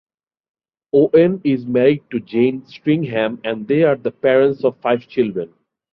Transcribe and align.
Owen 0.93 1.41
is 1.43 1.67
married 1.67 2.01
to 2.09 2.19
Jane 2.19 2.65
Stringham 2.65 3.39
and 3.43 3.67
they 3.67 3.83
are 3.83 3.95
the 3.95 4.09
parents 4.09 4.63
of 4.63 4.75
five 4.81 5.07
children. 5.07 5.53